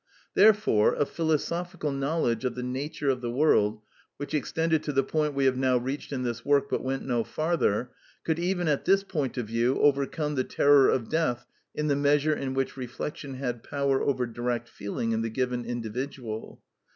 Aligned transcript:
Therefore 0.33 0.95
a 0.95 1.05
philosophical 1.05 1.91
knowledge 1.91 2.43
of 2.43 2.55
the 2.55 2.63
nature 2.63 3.09
of 3.09 3.21
the 3.21 3.29
world, 3.29 3.83
which 4.17 4.33
extended 4.33 4.81
to 4.81 4.91
the 4.91 5.03
point 5.03 5.35
we 5.35 5.45
have 5.45 5.57
now 5.57 5.77
reached 5.77 6.11
in 6.11 6.23
this 6.23 6.43
work 6.43 6.71
but 6.71 6.83
went 6.83 7.05
no 7.05 7.23
farther, 7.23 7.91
could 8.23 8.39
even 8.39 8.67
at 8.67 8.85
this 8.85 9.03
point 9.03 9.37
of 9.37 9.45
view 9.45 9.79
overcome 9.79 10.33
the 10.33 10.43
terror 10.43 10.89
of 10.89 11.07
death 11.09 11.45
in 11.75 11.85
the 11.85 11.95
measure 11.95 12.33
in 12.33 12.55
which 12.55 12.75
reflection 12.77 13.35
had 13.35 13.61
power 13.61 14.01
over 14.01 14.25
direct 14.25 14.67
feeling 14.67 15.11
in 15.11 15.21
the 15.21 15.29
given 15.29 15.65
individual. 15.65 16.63